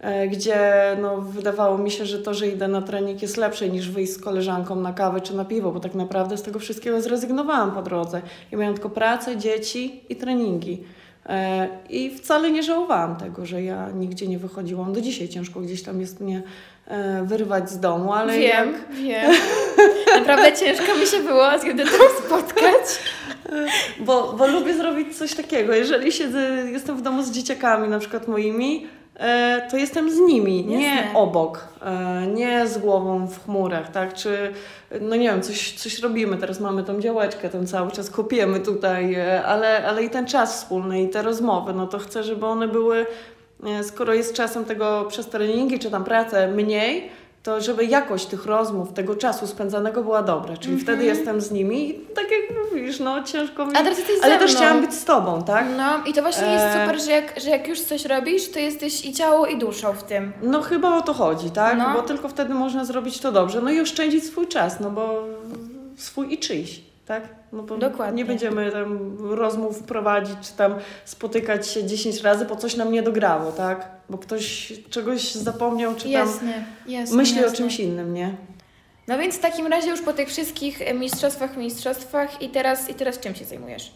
e, 0.00 0.28
gdzie 0.28 0.72
no, 1.02 1.20
wydawało 1.20 1.78
mi 1.78 1.90
się, 1.90 2.06
że 2.06 2.18
to, 2.18 2.34
że 2.34 2.48
idę 2.48 2.68
na 2.68 2.82
trening 2.82 3.22
jest 3.22 3.36
lepsze 3.36 3.68
niż 3.68 3.90
wyjść 3.90 4.12
z 4.12 4.20
koleżanką 4.20 4.76
na 4.76 4.92
kawę 4.92 5.20
czy 5.20 5.36
na 5.36 5.44
piwo, 5.44 5.72
bo 5.72 5.80
tak 5.80 5.94
naprawdę 5.94 6.36
z 6.36 6.42
tego 6.42 6.58
wszystkiego 6.58 7.00
zrezygnowałam 7.00 7.72
po 7.72 7.82
drodze. 7.82 8.22
I 8.52 8.56
miałam 8.56 8.74
tylko 8.74 8.90
pracę, 8.90 9.36
dzieci 9.36 10.00
i 10.08 10.16
treningi. 10.16 10.82
I 11.90 12.10
wcale 12.10 12.50
nie 12.50 12.62
żałowałam 12.62 13.16
tego, 13.16 13.46
że 13.46 13.62
ja 13.62 13.90
nigdzie 13.90 14.28
nie 14.28 14.38
wychodziłam. 14.38 14.92
Do 14.92 15.00
dzisiaj 15.00 15.28
ciężko 15.28 15.60
gdzieś 15.60 15.82
tam 15.82 16.00
jest 16.00 16.20
mnie 16.20 16.42
wyrwać 17.22 17.70
z 17.70 17.80
domu, 17.80 18.12
ale 18.12 18.38
wiem, 18.38 18.72
jak 18.72 18.92
wiem. 18.92 19.32
Naprawdę 20.18 20.52
ciężko 20.52 20.94
mi 20.94 21.06
się 21.06 21.20
było 21.20 21.58
z 21.58 21.64
Judytą 21.64 21.98
spotkać. 22.26 22.98
Bo, 24.06 24.32
bo 24.32 24.46
lubię 24.46 24.74
zrobić 24.74 25.18
coś 25.18 25.34
takiego. 25.34 25.74
Jeżeli 25.74 26.12
siedzę, 26.12 26.40
jestem 26.72 26.96
w 26.96 27.02
domu 27.02 27.22
z 27.22 27.30
dzieciakami, 27.30 27.88
na 27.88 27.98
przykład 27.98 28.28
moimi, 28.28 28.86
e, 29.16 29.66
to 29.70 29.76
jestem 29.76 30.10
z 30.10 30.18
nimi, 30.18 30.64
nie 30.64 30.96
Jasne. 30.96 31.18
obok, 31.18 31.68
e, 31.82 32.26
nie 32.26 32.66
z 32.66 32.78
głową 32.78 33.26
w 33.26 33.44
chmurach, 33.44 33.90
tak? 33.92 34.14
Czy, 34.14 34.52
no 35.00 35.16
nie 35.16 35.30
wiem, 35.30 35.42
coś, 35.42 35.72
coś 35.72 35.98
robimy, 35.98 36.36
teraz 36.36 36.60
mamy 36.60 36.84
tą 36.84 37.00
działeczkę, 37.00 37.48
tam 37.48 37.66
cały 37.66 37.90
czas 37.90 38.10
kopiemy 38.10 38.60
tutaj, 38.60 39.14
e, 39.14 39.44
ale, 39.44 39.86
ale 39.86 40.04
i 40.04 40.10
ten 40.10 40.26
czas 40.26 40.56
wspólny, 40.56 41.02
i 41.02 41.08
te 41.08 41.22
rozmowy, 41.22 41.72
no 41.72 41.86
to 41.86 41.98
chcę, 41.98 42.22
żeby 42.22 42.46
one 42.46 42.68
były, 42.68 42.98
e, 43.00 43.06
skoro 43.82 44.14
jest 44.14 44.34
czasem 44.34 44.64
tego 44.64 45.04
przez 45.08 45.26
treningi, 45.26 45.78
czy 45.78 45.90
tam 45.90 46.04
pracę 46.04 46.48
mniej, 46.48 47.10
to 47.42 47.60
żeby 47.60 47.84
jakość 47.84 48.26
tych 48.26 48.46
rozmów, 48.46 48.92
tego 48.92 49.16
czasu 49.16 49.46
spędzanego 49.46 50.02
była 50.02 50.22
dobra, 50.22 50.56
czyli 50.56 50.78
wtedy 50.78 51.04
jestem 51.04 51.40
z 51.40 51.50
nimi 51.50 51.90
i 51.90 51.94
tak 51.94 52.26
jak 52.30 52.64
mówisz, 52.64 53.00
no 53.00 53.22
ciężko 53.22 53.66
mi... 53.66 53.74
Ale 53.74 53.94
ze 53.94 54.02
też 54.38 54.54
chciałam 54.54 54.80
być 54.80 54.94
z 54.94 55.04
tobą, 55.04 55.42
tak? 55.42 55.66
No 55.76 56.04
i 56.06 56.12
to 56.12 56.22
właśnie 56.22 56.46
jest 56.46 56.64
E. 56.64 56.80
super, 56.80 57.00
że 57.00 57.10
jak, 57.10 57.40
że 57.40 57.50
jak 57.50 57.68
już 57.68 57.80
coś 57.80 58.04
robisz, 58.04 58.50
to 58.50 58.58
jesteś 58.58 59.04
i 59.04 59.12
ciało, 59.12 59.46
i 59.46 59.58
duszą 59.58 59.92
w 59.92 60.02
tym. 60.02 60.32
No 60.42 60.62
chyba 60.62 60.96
o 60.96 61.02
to 61.02 61.12
chodzi, 61.12 61.50
tak? 61.50 61.78
No. 61.78 61.94
Bo 61.94 62.02
tylko 62.02 62.28
wtedy 62.28 62.54
można 62.54 62.84
zrobić 62.84 63.18
to 63.18 63.32
dobrze. 63.32 63.60
No 63.60 63.70
i 63.70 63.80
oszczędzić 63.80 64.24
swój 64.24 64.46
czas, 64.46 64.80
no 64.80 64.90
bo 64.90 65.24
swój 65.96 66.32
i 66.34 66.38
czyjś, 66.38 66.80
tak? 67.08 67.22
No 67.52 67.62
bo 67.62 67.78
Dokładnie. 67.78 68.22
nie 68.22 68.24
będziemy 68.24 68.72
tam 68.72 69.16
rozmów 69.34 69.82
prowadzić, 69.82 70.36
czy 70.42 70.52
tam 70.52 70.74
spotykać 71.04 71.68
się 71.68 71.84
10 71.84 72.22
razy, 72.22 72.46
po 72.46 72.56
coś 72.56 72.76
nam 72.76 72.92
nie 72.92 73.02
dograło, 73.02 73.52
tak? 73.52 73.88
Bo 74.10 74.18
ktoś 74.18 74.72
czegoś 74.90 75.34
zapomniał, 75.34 75.94
czy 75.94 76.02
tam 76.02 76.12
Jasne, 76.12 76.64
jasne. 76.86 77.16
myśli 77.16 77.36
jasne. 77.36 77.52
o 77.52 77.56
czymś 77.56 77.80
innym, 77.80 78.14
nie? 78.14 78.34
No 79.08 79.18
więc 79.18 79.34
w 79.34 79.40
takim 79.40 79.66
razie 79.66 79.90
już 79.90 80.00
po 80.00 80.12
tych 80.12 80.28
wszystkich 80.28 80.82
e, 80.82 80.94
mistrzostwach, 80.94 81.56
mistrzostwach 81.56 82.42
i 82.42 82.48
teraz, 82.48 82.90
i 82.90 82.94
teraz 82.94 83.18
czym 83.20 83.34
się 83.34 83.44
zajmujesz? 83.44 83.92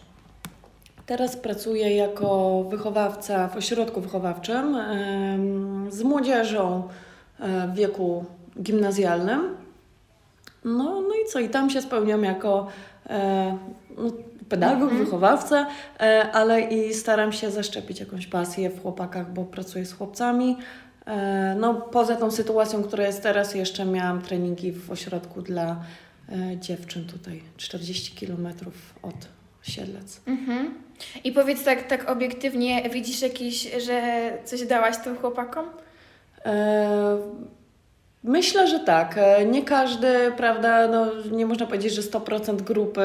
Teraz 1.07 1.37
pracuję 1.37 1.97
jako 1.97 2.65
wychowawca 2.69 3.49
w 3.49 3.57
ośrodku 3.57 4.01
wychowawczym 4.01 4.77
z 5.89 6.03
młodzieżą 6.03 6.89
e, 7.41 7.69
w 7.69 7.75
wieku 7.75 8.25
gimnazjalnym. 8.63 9.62
No, 10.65 11.01
no 11.01 11.15
i 11.25 11.29
co? 11.33 11.41
I 11.41 11.49
tam 11.49 11.71
się 11.71 11.83
spełniam 11.83 12.25
jako 12.25 12.67
e, 13.11 13.59
no, 13.99 14.11
pedagog, 14.49 14.83
Mhm. 14.83 15.05
wychowawca, 15.05 15.67
e, 16.01 16.31
ale 16.33 16.61
i 16.61 16.95
staram 16.95 17.33
się 17.33 17.51
zaszczepić 17.51 18.01
jakąś 18.01 18.27
pasję 18.27 18.71
w 18.71 18.83
chłopakach, 18.83 19.33
bo 19.33 19.45
pracuję 19.45 19.87
z 19.87 19.93
chłopcami. 19.93 20.57
E, 21.07 21.57
no, 21.61 21.75
poza 21.75 22.17
tą 22.17 22.31
sytuacją, 22.31 22.83
która 22.83 23.07
jest 23.07 23.23
teraz, 23.23 23.55
jeszcze 23.55 23.85
miałam 23.85 24.23
treningi 24.23 24.73
w 24.73 24.91
ośrodku 24.91 25.43
dla 25.43 25.77
e, 26.29 26.57
dziewczyn 26.57 27.07
tutaj, 27.07 27.43
40 27.57 28.15
kilometrów 28.17 28.75
od 29.03 29.15
Siedlec. 29.63 30.21
Mhm. 30.27 30.75
I 31.25 31.33
powiedz 31.33 31.65
tak, 31.65 31.89
tak 31.89 32.11
obiektywnie, 32.11 32.91
widzisz 32.91 33.23
jakiś, 33.23 33.73
że 33.87 34.31
coś 34.45 34.67
dałaś 34.67 34.97
tym 35.05 35.17
chłopakom? 35.17 35.67
E, 36.45 37.19
Myślę, 38.25 38.69
że 38.69 38.81
tak. 38.81 39.15
E, 39.19 39.47
Nie 39.47 39.63
każdy, 39.63 40.33
prawda, 40.37 40.89
no, 40.89 41.07
nie 41.31 41.47
można 41.47 41.67
powiedzieć, 41.67 41.93
że 41.95 42.03
100% 42.03 42.57
grupy 42.63 43.01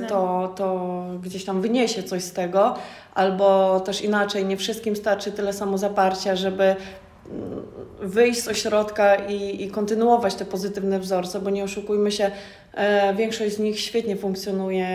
No 0.00 0.08
to, 0.08 0.52
to 0.56 1.04
gdzieś 1.22 1.44
tam 1.44 1.62
wyniesie 1.62 2.02
coś 2.02 2.22
z 2.22 2.32
tego, 2.32 2.74
albo 3.14 3.80
też 3.80 4.02
inaczej, 4.02 4.44
nie 4.44 4.56
wszystkim 4.56 4.96
starczy 4.96 5.32
tyle 5.32 5.52
samo 5.52 5.78
zaparcia, 5.78 6.36
żeby 6.36 6.64
mm, 6.64 6.76
wyjść 8.00 8.42
z 8.42 8.48
ośrodka 8.48 9.14
i, 9.14 9.62
i 9.62 9.70
kontynuować 9.70 10.34
te 10.34 10.44
pozytywne 10.44 10.98
wzorce, 10.98 11.40
bo 11.40 11.50
nie 11.50 11.64
oszukujmy 11.64 12.12
się, 12.12 12.30
większość 13.16 13.54
z 13.54 13.58
nich 13.58 13.80
świetnie 13.80 14.16
funkcjonuje 14.16 14.88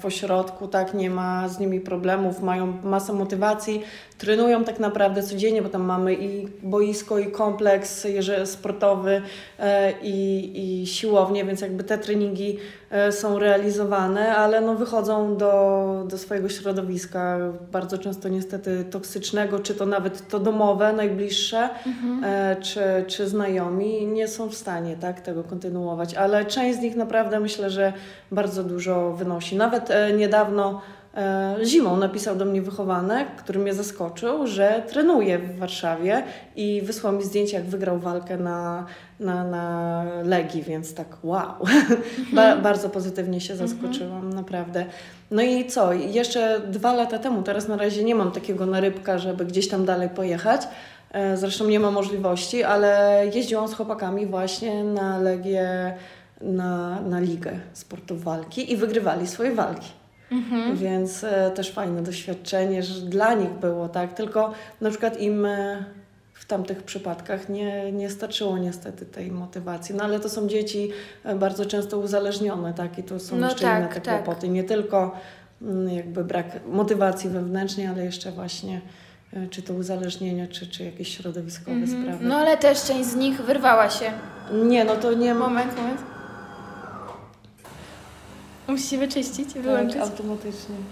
w 0.00 0.04
ośrodku, 0.04 0.68
tak, 0.68 0.94
nie 0.94 1.10
ma 1.10 1.48
z 1.48 1.58
nimi 1.58 1.80
problemów, 1.80 2.42
mają 2.42 2.78
masę 2.82 3.12
motywacji, 3.12 3.82
trenują 4.18 4.64
tak 4.64 4.78
naprawdę 4.78 5.22
codziennie, 5.22 5.62
bo 5.62 5.68
tam 5.68 5.82
mamy 5.82 6.14
i 6.14 6.48
boisko, 6.62 7.18
i 7.18 7.26
kompleks 7.26 8.06
sportowy, 8.44 9.22
e, 9.58 9.92
i, 10.02 10.82
i 10.82 10.86
siłownię, 10.86 11.44
więc 11.44 11.60
jakby 11.60 11.84
te 11.84 11.98
treningi 11.98 12.58
e, 12.90 13.12
są 13.12 13.38
realizowane, 13.38 14.36
ale 14.36 14.60
no 14.60 14.74
wychodzą 14.74 15.36
do, 15.36 16.04
do 16.08 16.18
swojego 16.18 16.48
środowiska, 16.48 17.38
bardzo 17.72 17.98
często 17.98 18.28
niestety 18.28 18.84
toksycznego, 18.84 19.58
czy 19.58 19.74
to 19.74 19.86
nawet 19.86 20.28
to 20.28 20.38
domowe, 20.38 20.92
najbliższe, 20.92 21.68
e, 22.24 22.56
czy, 22.60 22.80
czy 23.06 23.28
znajomi, 23.28 24.06
nie 24.06 24.28
są 24.28 24.48
w 24.48 24.54
stanie 24.54 24.96
tak, 24.96 25.20
tego 25.20 25.44
kontynuować, 25.44 26.14
ale 26.14 26.44
część 26.44 26.78
z 26.78 26.82
nich 26.82 26.96
naprawdę 26.96 27.23
myślę, 27.40 27.70
że 27.70 27.92
bardzo 28.30 28.64
dużo 28.64 29.12
wynosi. 29.12 29.56
Nawet 29.56 29.90
e, 29.90 30.12
niedawno 30.12 30.80
e, 31.16 31.56
zimą 31.64 31.96
napisał 31.96 32.36
do 32.36 32.44
mnie 32.44 32.62
wychowanek, 32.62 33.28
który 33.36 33.58
mnie 33.58 33.74
zaskoczył, 33.74 34.46
że 34.46 34.82
trenuje 34.88 35.38
w 35.38 35.58
Warszawie 35.58 36.22
i 36.56 36.82
wysłał 36.82 37.12
mi 37.12 37.24
zdjęcie, 37.24 37.56
jak 37.56 37.66
wygrał 37.66 37.98
walkę 37.98 38.36
na, 38.36 38.86
na, 39.20 39.44
na 39.44 40.04
Legii, 40.24 40.62
więc 40.62 40.94
tak 40.94 41.06
wow. 41.22 41.54
Ba, 42.32 42.56
bardzo 42.56 42.88
pozytywnie 42.88 43.40
się 43.40 43.56
zaskoczyłam, 43.56 44.32
naprawdę. 44.32 44.86
No 45.30 45.42
i 45.42 45.66
co? 45.66 45.92
Jeszcze 45.92 46.60
dwa 46.60 46.92
lata 46.92 47.18
temu, 47.18 47.42
teraz 47.42 47.68
na 47.68 47.76
razie 47.76 48.04
nie 48.04 48.14
mam 48.14 48.30
takiego 48.32 48.66
narybka, 48.66 49.18
żeby 49.18 49.44
gdzieś 49.44 49.68
tam 49.68 49.84
dalej 49.84 50.08
pojechać. 50.08 50.68
E, 51.14 51.36
Zresztą 51.36 51.66
nie 51.66 51.80
ma 51.80 51.90
możliwości, 51.90 52.64
ale 52.64 53.22
jeździłam 53.34 53.68
z 53.68 53.74
chłopakami 53.74 54.26
właśnie 54.26 54.84
na 54.84 55.18
Legię, 55.18 55.94
na, 56.40 57.00
na 57.00 57.20
ligę 57.20 57.60
sportów 57.72 58.24
walki 58.24 58.72
i 58.72 58.76
wygrywali 58.76 59.26
swoje 59.26 59.54
walki. 59.54 59.88
Więc 60.74 61.24
e, 61.24 61.50
też 61.50 61.70
fajne 61.70 62.02
doświadczenie, 62.02 62.82
że 62.82 63.00
dla 63.00 63.34
nich 63.34 63.50
było 63.50 63.88
tak, 63.88 64.12
tylko 64.12 64.52
na 64.80 64.90
przykład 64.90 65.20
im 65.20 65.46
e, 65.46 65.84
w 66.34 66.44
tamtych 66.44 66.82
przypadkach 66.82 67.48
nie, 67.48 67.92
nie 67.92 68.10
starczyło 68.10 68.58
niestety 68.58 69.06
tej 69.06 69.30
motywacji. 69.30 69.94
No 69.94 70.04
ale 70.04 70.20
to 70.20 70.28
są 70.28 70.48
dzieci 70.48 70.90
e, 71.24 71.34
bardzo 71.34 71.66
często 71.66 71.98
uzależnione, 71.98 72.74
tak, 72.74 72.98
i 72.98 73.02
to 73.02 73.20
są 73.20 73.36
No 73.36 73.46
jeszcze 73.48 73.64
tak, 73.64 73.78
inne 73.78 73.88
te 73.88 74.00
tak. 74.00 74.24
kłopoty. 74.24 74.48
Nie 74.48 74.64
tylko 74.64 75.16
mm, 75.62 75.88
jakby 75.88 76.24
brak 76.24 76.46
motywacji 76.66 77.30
wewnętrznej, 77.30 77.86
ale 77.86 78.04
jeszcze 78.04 78.32
właśnie 78.32 78.80
e, 79.32 79.46
czy 79.46 79.62
to 79.62 79.74
uzależnienia, 79.74 80.46
czy, 80.48 80.66
czy 80.66 80.84
jakieś 80.84 81.16
środowiskowe 81.16 81.86
sprawy. 81.86 82.24
No 82.24 82.36
ale 82.36 82.56
też 82.56 82.84
część 82.84 83.08
z 83.08 83.16
nich 83.16 83.40
wyrwała 83.42 83.90
się. 83.90 84.12
Nie, 84.64 84.84
no 84.84 84.96
to 84.96 85.14
nie 85.14 85.34
ma. 85.34 85.40
Moment, 85.40 85.76
moment. 85.76 86.13
Musisz 88.68 88.90
się 88.90 88.98
wyczyścić, 88.98 89.54
wyłączyć. 89.54 89.92
Tak, 90.00 90.02
automatycznie. 90.02 90.74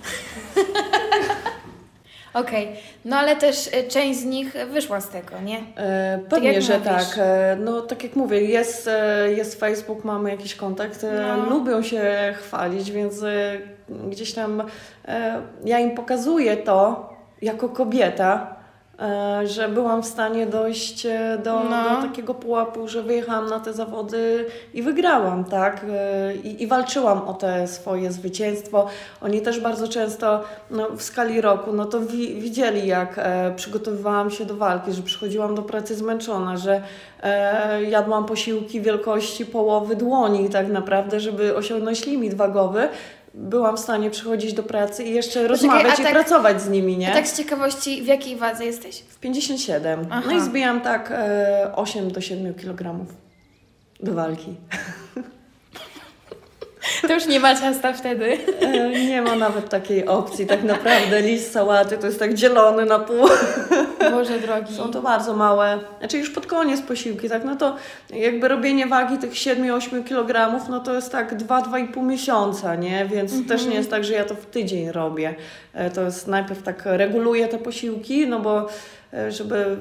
Okej, 2.35 2.69
no 3.05 3.17
ale 3.17 3.37
też 3.37 3.69
e, 3.73 3.83
część 3.83 4.19
z 4.21 4.25
nich 4.25 4.55
wyszła 4.71 5.01
z 5.01 5.09
tego, 5.09 5.41
nie? 5.41 5.59
E, 5.77 6.19
pewnie, 6.31 6.53
jak 6.53 6.63
że 6.63 6.79
mówisz. 6.79 6.93
tak. 6.93 7.19
E, 7.19 7.57
no 7.61 7.81
tak 7.81 8.03
jak 8.03 8.17
mówię, 8.17 8.41
jest, 8.41 8.89
e, 8.89 9.33
jest 9.33 9.61
Facebook, 9.61 10.05
mamy 10.05 10.31
jakiś 10.31 10.55
kontakt, 10.55 11.07
No. 11.27 11.51
lubią 11.51 11.83
się 11.83 12.35
chwalić, 12.39 12.91
więc 12.93 13.15
gdzieś 14.11 14.33
tam 14.35 14.63
ja 15.65 15.79
im 15.79 15.95
pokazuję 15.95 16.57
to 16.57 17.09
jako 17.43 17.69
kobieta, 17.69 18.57
że 19.45 19.69
byłam 19.69 20.03
w 20.03 20.07
stanie 20.07 20.47
dojść 20.47 21.07
e, 21.07 21.39
do, 21.45 21.65
No. 21.65 21.97
do 21.97 22.03
takiego 22.09 22.35
pułapu, 22.35 22.89
że 22.89 23.03
wyjechałam 23.03 23.47
na 23.49 23.61
te 23.61 23.73
zawody 23.73 24.47
i 24.75 24.83
wygrałam, 24.83 25.45
tak? 25.45 25.87
E, 25.93 26.35
I, 26.37 26.63
i 26.63 26.67
walczyłam 26.67 27.29
o 27.29 27.35
te 27.35 27.69
swoje 27.69 28.13
zwycięstwo. 28.13 28.87
Oni 29.21 29.41
też 29.41 29.61
bardzo 29.61 29.89
często 29.89 30.41
no, 30.71 30.89
w 30.97 31.03
skali 31.03 31.41
roku, 31.41 31.73
no 31.73 31.85
to 31.85 32.01
wi- 32.01 32.35
widzieli, 32.41 32.87
jak 32.87 33.15
e, 33.19 33.53
przygotowywałam 33.57 34.31
się 34.31 34.45
do 34.45 34.57
walki, 34.57 34.93
że 34.93 35.03
przychodziłam 35.03 35.55
do 35.55 35.63
pracy 35.63 35.95
zmęczona, 35.95 36.57
że 36.57 36.83
e, 37.23 37.83
jadłam 37.83 38.25
posiłki 38.25 38.81
wielkości 38.81 39.47
połowy 39.47 39.97
dłoni 39.97 40.49
tak 40.51 40.69
naprawdę, 40.69 41.21
żeby 41.21 41.57
osiągnąć 41.57 42.07
limit 42.07 42.35
wagowy. 42.35 42.89
Byłam 43.35 43.77
w 43.77 43.81
stanie 43.81 44.11
przychodzić 44.11 44.53
do 44.53 44.63
pracy 44.63 45.05
i 45.05 45.15
jeszcze 45.15 45.49
rozmawiać 45.49 46.01
i 46.01 46.03
tak- 46.03 46.13
pracować 46.13 46.63
z 46.63 46.69
nimi, 46.69 46.97
nie? 46.97 47.11
A 47.11 47.15
tak 47.15 47.29
z 47.29 47.37
ciekawości, 47.37 48.03
w 48.03 48.07
jakiej 48.07 48.37
wadze 48.37 48.65
jesteś? 48.65 48.99
W 49.01 49.19
57. 49.19 50.07
Aha. 50.11 50.23
No 50.27 50.33
i 50.33 50.41
zbijam 50.41 50.81
tak 50.81 51.11
e, 51.11 51.73
8 51.77 52.11
do 52.11 52.21
7 52.21 52.55
kg 52.55 53.07
do 54.01 54.15
walki. 54.15 54.55
To 57.03 57.15
już 57.15 57.27
nie 57.27 57.41
ma 57.41 57.57
ciasta 57.57 57.93
wtedy. 57.93 58.39
E, 58.61 58.91
nie 59.07 59.23
ma 59.23 59.37
nawet 59.37 59.69
takiej 59.69 60.07
opcji, 60.07 60.47
tak 60.47 60.63
naprawdę 60.63 61.21
list 61.21 61.53
sałaty 61.53 61.99
to 61.99 62.07
jest 62.07 62.19
tak 62.19 62.35
dzielony 62.35 62.85
na 62.85 62.99
pół. 62.99 63.29
Boże 64.11 64.39
drogi. 64.39 64.75
Są 64.75 64.91
to 64.91 65.03
bardzo 65.03 65.37
małe, 65.37 65.79
znaczy 65.99 66.19
już 66.19 66.31
pod 66.31 66.47
koniec 66.47 66.81
posiłki, 66.83 67.29
tak, 67.29 67.45
no 67.45 67.57
to 67.57 67.77
jakby 68.11 68.49
robienie 68.49 68.87
wagi 68.87 69.19
tych 69.19 69.33
7-8 69.33 70.05
kg, 70.05 70.61
no 70.71 70.81
to 70.81 70.95
jest 70.95 71.13
tak 71.13 71.37
2-2,5 71.37 72.03
miesiąca, 72.03 72.75
nie, 72.77 73.07
więc 73.07 73.49
też 73.49 73.67
nie 73.67 73.75
jest 73.75 73.91
tak, 73.91 74.05
że 74.05 74.13
ja 74.13 74.25
to 74.25 74.35
w 74.35 74.47
tydzień 74.47 74.91
robię. 74.93 75.35
E, 75.75 75.91
To 75.91 76.03
jest 76.03 76.29
najpierw 76.29 76.63
tak 76.63 76.83
reguluję 76.85 77.49
te 77.49 77.59
posiłki, 77.59 78.27
no 78.29 78.41
bo 78.41 78.67
e, 79.15 79.33
żeby 79.33 79.77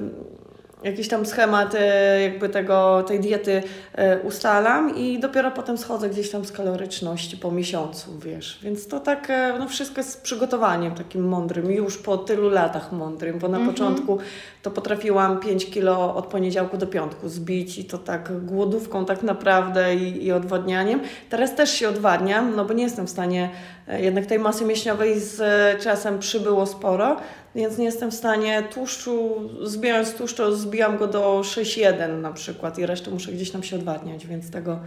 jakiś 0.84 1.08
tam 1.08 1.26
schemat 1.26 1.76
e, 1.76 2.22
jakby 2.22 2.50
tego, 2.50 3.04
tej 3.08 3.20
diety 3.20 3.64
e, 3.94 4.20
ustalam 4.20 4.96
i 4.96 5.20
dopiero 5.20 5.52
potem 5.52 5.78
schodzę 5.78 6.10
gdzieś 6.10 6.30
tam 6.30 6.46
z 6.46 6.52
kaloryczności 6.52 7.38
po 7.38 7.52
miesiącu, 7.52 8.20
wiesz. 8.20 8.60
Więc 8.64 8.88
to 8.88 9.00
tak, 9.00 9.30
e, 9.30 9.56
no 9.60 9.68
wszystko 9.68 10.00
jest 10.00 10.12
z 10.12 10.18
przygotowaniem 10.18 10.96
takim 10.96 11.28
mądrym, 11.28 11.72
już 11.72 11.98
po 11.98 12.18
tylu 12.18 12.50
latach 12.50 12.92
mądrym, 12.92 13.40
bo 13.40 13.48
na 13.48 13.60
początku 13.60 14.18
to 14.62 14.72
potrafiłam 14.72 15.40
5 15.40 15.70
kilo 15.70 16.16
od 16.16 16.26
poniedziałku 16.26 16.78
do 16.78 16.88
piątku 16.88 17.30
zbić 17.30 17.78
i 17.78 17.86
to 17.86 17.98
tak 17.98 18.46
głodówką 18.46 19.06
tak 19.06 19.24
naprawdę 19.24 19.96
i, 19.96 20.26
i 20.26 20.32
odwadnianiem. 20.32 21.00
Teraz 21.30 21.56
też 21.56 21.72
się 21.72 21.90
odwadniam, 21.90 22.56
no 22.56 22.66
bo 22.66 22.74
nie 22.74 22.84
jestem 22.84 23.08
w 23.08 23.10
stanie, 23.10 23.50
jednak 23.88 24.26
tej 24.26 24.40
masy 24.40 24.66
mięśniowej 24.66 25.20
z 25.20 25.42
czasem 25.84 26.20
przybyło 26.20 26.66
sporo, 26.66 27.18
więc 27.56 27.78
nie 27.78 27.86
jestem 27.86 28.12
w 28.12 28.16
stanie 28.16 28.64
tłuszczu, 28.74 29.50
zbijając 29.64 30.14
tłuszcz, 30.14 30.42
zbijam 30.54 30.98
go 30.98 31.08
do 31.08 31.42
6,1 31.42 32.22
na 32.22 32.32
przykład 32.34 32.80
i 32.80 32.86
resztę 32.86 33.12
muszę 33.12 33.32
gdzieś 33.32 33.52
tam 33.52 33.64
się 33.64 33.76
odwadniać, 33.76 34.28
więc 34.28 34.52
tego, 34.52 34.80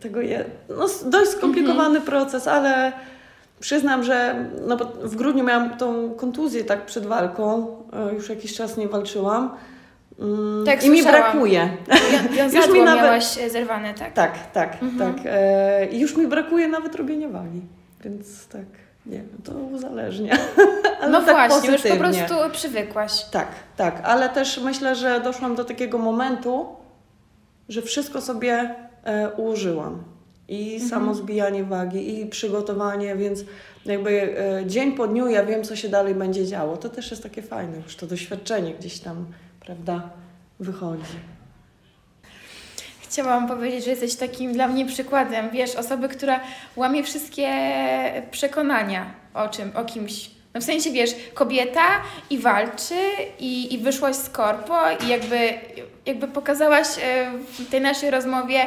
tego 0.00 0.20
je, 0.20 0.44
no 0.68 0.86
dość 1.06 1.30
skomplikowany 1.30 2.00
proces, 2.00 2.48
ale 2.48 2.92
przyznam, 3.60 4.04
że 4.04 4.46
no 4.66 4.76
w 5.02 5.16
grudniu 5.16 5.44
miałam 5.44 5.76
tą 5.76 6.10
kontuzję 6.10 6.64
tak 6.64 6.86
przed 6.86 7.06
walką, 7.06 7.76
e, 7.92 8.14
już 8.14 8.28
jakiś 8.28 8.54
czas 8.54 8.76
nie 8.76 8.88
walczyłam 8.88 9.50
mm, 10.20 10.66
Tak, 10.66 10.84
i 10.84 10.90
mi 10.90 11.02
brakuje. 11.02 11.68
Wią- 11.88 12.32
Wiązadło 12.36 12.60
Już 12.66 12.74
mi 12.74 12.82
nawet- 12.84 13.04
miałaś 13.04 13.38
e, 13.38 13.50
zerwane, 13.50 13.94
tak? 13.94 14.12
Tak, 14.12 14.52
tak, 14.52 14.76
tak. 14.98 15.16
E, 15.24 15.96
już 15.96 16.16
mi 16.16 16.26
brakuje 16.26 16.68
nawet 16.68 16.94
robienia 16.94 17.28
wagi, 17.28 17.60
więc 18.04 18.46
tak, 18.48 18.64
nie 19.06 19.16
wiem, 19.16 19.28
to 19.44 19.52
uzależnia. 19.52 20.36
ale 21.00 21.10
no 21.10 21.22
tak 21.22 21.50
właśnie, 21.50 21.70
już 21.70 21.82
po 21.82 21.88
pozytywnie. 21.88 22.24
prostu 22.24 22.50
przywykłaś. 22.52 23.24
Tak, 23.24 23.48
tak, 23.76 24.00
ale 24.04 24.28
też 24.28 24.58
myślę, 24.58 24.96
że 24.96 25.20
doszłam 25.20 25.54
do 25.54 25.64
takiego 25.64 25.98
momentu, 25.98 26.66
że 27.68 27.82
wszystko 27.82 28.20
sobie 28.20 28.74
e, 29.04 29.30
ułożyłam. 29.36 30.02
I 30.48 30.72
Mhm. 30.72 30.90
samo 30.90 31.14
zbijanie 31.14 31.64
wagi, 31.64 32.20
i 32.20 32.26
przygotowanie, 32.26 33.16
więc 33.16 33.44
jakby 33.86 34.38
e, 34.38 34.66
dzień 34.66 34.92
po 34.92 35.06
dniu 35.06 35.28
ja 35.28 35.44
wiem, 35.44 35.64
co 35.64 35.76
się 35.76 35.88
dalej 35.88 36.14
będzie 36.14 36.46
działo. 36.46 36.76
To 36.76 36.88
też 36.88 37.10
jest 37.10 37.22
takie 37.22 37.42
fajne, 37.42 37.76
już 37.76 37.96
to 37.96 38.06
doświadczenie 38.06 38.74
gdzieś 38.74 38.98
tam, 39.00 39.26
prawda, 39.60 40.10
wychodzi. 40.60 41.02
Chciałam 43.10 43.48
powiedzieć, 43.48 43.84
że 43.84 43.90
jesteś 43.90 44.14
takim 44.16 44.52
dla 44.52 44.68
mnie 44.68 44.86
przykładem, 44.86 45.50
wiesz, 45.50 45.74
osoby, 45.74 46.08
która 46.08 46.40
łamie 46.76 47.04
wszystkie 47.04 47.48
przekonania 48.30 49.06
o 49.34 49.48
czym, 49.48 49.72
o 49.74 49.84
kimś. 49.84 50.30
No 50.54 50.60
w 50.60 50.64
sensie, 50.64 50.90
wiesz, 50.90 51.10
kobieta 51.34 51.86
i 52.30 52.38
walczy 52.38 52.94
i, 53.38 53.74
i 53.74 53.78
wyszłaś 53.78 54.16
z 54.16 54.28
korpo 54.30 54.78
i 55.04 55.08
jakby, 55.08 55.54
jakby 56.06 56.28
pokazałaś 56.28 56.86
e, 57.02 57.30
w 57.58 57.70
tej 57.70 57.80
naszej 57.80 58.10
rozmowie, 58.10 58.66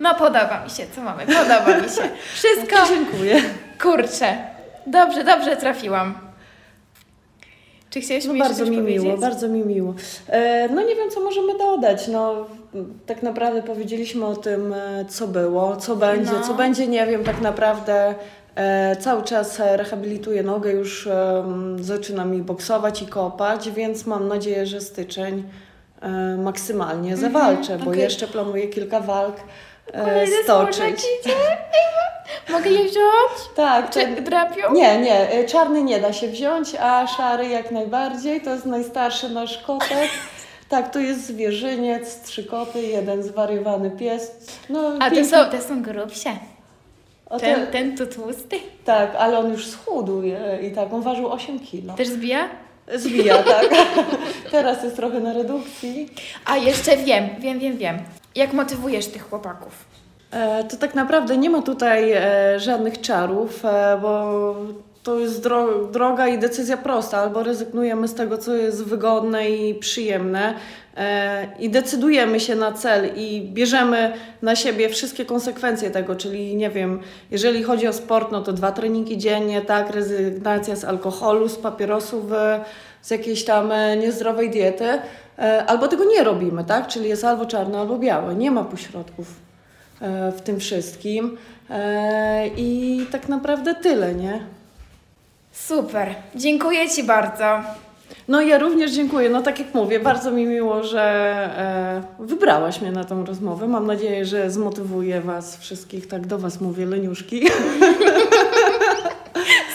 no 0.00 0.14
podoba 0.14 0.64
mi 0.64 0.70
się, 0.70 0.86
co 0.94 1.00
mamy, 1.00 1.26
podoba 1.26 1.78
mi 1.80 1.88
się. 1.88 2.10
Wszystko, 2.34 2.76
Dziękuję. 2.88 3.42
kurczę, 3.82 4.36
dobrze, 4.86 5.24
dobrze 5.24 5.56
trafiłam. 5.56 6.23
Czy 7.94 8.00
chciałeś 8.00 8.24
No 8.24 8.32
mi 8.32 8.38
bardzo 8.40 8.66
mi 8.66 8.76
powiedzieć? 8.78 9.02
miło, 9.02 9.16
bardzo 9.18 9.48
mi 9.48 9.60
miło. 9.64 9.94
E, 10.28 10.68
no 10.68 10.82
nie 10.82 10.96
wiem, 10.96 11.10
co 11.10 11.20
możemy 11.20 11.58
dodać. 11.58 12.08
No, 12.08 12.46
tak 13.06 13.22
naprawdę 13.22 13.62
powiedzieliśmy 13.62 14.26
o 14.26 14.36
tym, 14.36 14.72
e, 14.72 15.04
co 15.08 15.28
było, 15.28 15.76
co 15.76 15.96
będzie, 15.96 16.32
No. 16.32 16.40
co 16.46 16.54
będzie, 16.54 16.86
nie 16.86 17.06
wiem, 17.06 17.24
tak 17.24 17.40
naprawdę 17.40 18.14
e, 18.56 18.96
cały 18.96 19.22
czas 19.22 19.60
e, 19.60 19.76
rehabilituję 19.76 20.42
nogę, 20.42 20.72
już 20.72 21.06
em, 21.06 21.76
zaczyna 21.84 22.24
mi 22.24 22.42
boksować 22.42 23.02
i 23.02 23.06
kopać, 23.06 23.70
więc 23.70 24.06
mam 24.06 24.28
nadzieję, 24.28 24.66
że 24.66 24.80
styczeń 24.80 25.42
e, 26.02 26.36
maksymalnie 26.36 27.16
zawalczę, 27.16 27.78
bo 27.78 27.90
okej. 27.90 28.02
jeszcze 28.02 28.26
planuję 28.26 28.68
kilka 28.68 29.00
walk 29.00 29.36
e, 29.36 29.40
Kolejne 29.92 30.36
stoczyć. 30.44 31.02
Mogę 32.50 32.70
je 32.70 32.78
wziąć? 32.78 32.94
Tak, 33.56 33.94
to- 33.94 34.00
Czy 34.00 34.06
drapią? 34.22 34.72
nie, 34.72 34.98
nie, 34.98 35.34
y, 35.38 35.44
czarny 35.48 35.82
nie 35.82 36.00
da 36.00 36.12
się 36.12 36.28
wziąć, 36.28 36.68
a 36.80 37.06
szary 37.06 37.48
jak 37.48 37.70
najbardziej. 37.70 38.40
To 38.40 38.50
jest 38.50 38.66
najstarszy 38.66 39.28
nasz 39.28 39.58
kotek. 39.58 40.10
Tak, 40.68 40.90
to 40.92 40.98
jest 40.98 41.26
zwierzyniec, 41.26 42.22
trzy 42.22 42.44
koty, 42.44 42.82
jeden 42.82 43.22
zwariowany 43.22 43.90
pies. 43.90 44.32
No, 44.70 44.92
A 45.00 45.10
te 45.10 45.16
piękny- 45.16 45.30
są, 45.44 45.50
te 45.50 45.62
są 45.62 45.82
grubsze. 45.82 46.30
o, 47.30 47.38
Ten, 47.40 47.60
te- 47.60 47.72
ten 47.72 47.96
tu 47.96 48.06
tłusty. 48.06 48.56
Tak, 48.84 49.14
ale 49.18 49.38
on 49.38 49.52
już 49.52 49.66
schudł 49.66 50.22
y, 50.22 50.36
i 50.62 50.70
tak, 50.74 50.92
on 50.92 51.02
ważył 51.02 51.32
8 51.32 51.60
kilo. 51.60 51.94
Też 51.94 52.08
zbija? 52.08 52.48
Zwija, 52.94 53.42
tak. 53.42 53.66
Teraz 54.50 54.82
jest 54.84 54.96
trochę 54.96 55.20
na 55.20 55.32
redukcji. 55.32 56.08
A 56.46 56.56
jeszcze 56.56 56.96
wiem, 56.96 57.28
wiem, 57.38 57.58
wiem, 57.58 57.76
wiem. 57.76 57.98
Jak 58.34 58.52
motywujesz 58.52 59.06
tych 59.06 59.28
chłopaków? 59.28 59.84
E, 60.32 60.64
To 60.64 60.76
tak 60.76 60.94
naprawdę 60.94 61.36
nie 61.36 61.50
ma 61.50 61.62
tutaj 61.62 62.12
e, 62.12 62.20
żadnych 62.60 63.00
czarów, 63.00 63.64
e, 63.64 63.98
bo 64.02 64.54
to 65.02 65.18
jest 65.18 65.44
dro- 65.44 65.90
droga 65.90 66.28
i 66.28 66.38
decyzja 66.38 66.76
prosta. 66.76 67.18
Albo 67.18 67.42
rezygnujemy 67.42 68.08
z 68.08 68.14
tego, 68.14 68.38
co 68.38 68.54
jest 68.54 68.84
wygodne 68.84 69.50
i 69.50 69.74
przyjemne 69.74 70.54
i 71.58 71.70
decydujemy 71.70 72.40
się 72.40 72.56
na 72.56 72.72
cel 72.72 73.10
i 73.16 73.48
bierzemy 73.52 74.12
na 74.42 74.56
siebie 74.56 74.88
wszystkie 74.88 75.24
konsekwencje 75.24 75.90
tego, 75.90 76.16
czyli 76.16 76.56
nie 76.56 76.70
wiem, 76.70 77.00
jeżeli 77.30 77.62
chodzi 77.62 77.88
o 77.88 77.92
sport, 77.92 78.32
no 78.32 78.40
to 78.42 78.52
dwa 78.52 78.72
treningi 78.72 79.18
dziennie, 79.18 79.60
tak, 79.62 79.90
rezygnacja 79.90 80.76
z 80.76 80.84
alkoholu, 80.84 81.48
z 81.48 81.56
papierosów, 81.56 82.22
z 83.02 83.10
jakiejś 83.10 83.44
tam 83.44 83.72
niezdrowej 84.00 84.50
diety, 84.50 84.84
albo 85.66 85.88
tego 85.88 86.04
nie 86.04 86.24
robimy, 86.24 86.64
tak, 86.64 86.88
czyli 86.88 87.08
jest 87.08 87.24
albo 87.24 87.46
czarne, 87.46 87.78
albo 87.78 87.98
białe, 87.98 88.34
nie 88.34 88.50
ma 88.50 88.64
pośrodków 88.64 89.26
e, 90.00 90.32
w 90.32 90.40
tym 90.40 90.60
wszystkim. 90.60 91.36
E, 91.70 92.48
I 92.56 93.00
tak 93.12 93.28
naprawdę 93.28 93.74
tyle, 93.74 94.14
nie? 94.14 94.40
Super, 95.52 96.14
dziękuję 96.34 96.90
Ci 96.90 97.04
bardzo. 97.04 97.60
No 98.28 98.40
ja 98.40 98.58
również 98.58 98.92
dziękuję. 98.92 99.30
No 99.30 99.42
tak 99.42 99.58
jak 99.58 99.74
mówię, 99.74 100.00
bardzo 100.00 100.30
mi 100.30 100.46
miło, 100.46 100.82
że 100.82 101.02
e, 102.18 102.24
wybrałaś 102.26 102.80
mnie 102.80 102.92
na 102.92 103.04
tą 103.04 103.24
rozmowę. 103.24 103.68
Mam 103.68 103.86
nadzieję, 103.86 104.24
że 104.24 104.50
zmotywuję 104.50 105.20
Was 105.20 105.56
wszystkich, 105.56 106.08
tak 106.08 106.26
do 106.26 106.38
Was 106.38 106.60
mówię, 106.60 106.86
leniuszki. 106.86 107.46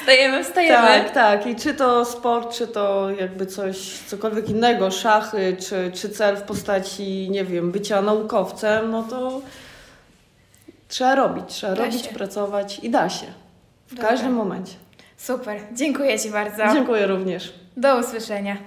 Wstajemy, 0.09 0.43
wstajemy. 0.43 0.87
tak, 0.87 1.11
tak. 1.11 1.47
I 1.47 1.55
czy 1.55 1.73
to 1.73 2.05
sport, 2.05 2.53
czy 2.53 2.67
to 2.67 3.09
jakby 3.19 3.45
coś, 3.45 3.77
cokolwiek 4.07 4.49
innego, 4.49 4.91
szachy, 4.91 5.57
czy, 5.59 5.91
czy 5.95 6.09
cel 6.09 6.37
w 6.37 6.41
postaci, 6.41 7.27
nie 7.31 7.45
wiem, 7.45 7.71
bycia 7.71 8.01
naukowcem, 8.01 8.91
no 8.91 9.03
to 9.03 9.41
trzeba 10.87 11.15
robić, 11.15 11.43
trzeba 11.47 11.75
Da 11.75 11.85
robić, 11.85 12.05
się. 12.05 12.13
pracować 12.13 12.79
i 12.83 12.89
da 12.89 13.09
się. 13.09 13.25
W 13.87 13.95
Dobra. 13.95 14.09
każdym 14.09 14.33
momencie. 14.33 14.73
Super, 15.17 15.61
dziękuję 15.73 16.19
Ci 16.19 16.29
bardzo. 16.29 16.63
Dziękuję 16.73 17.07
również. 17.07 17.53
Do 17.77 17.97
usłyszenia. 17.99 18.57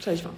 Cześć 0.00 0.22
Wam. 0.22 0.32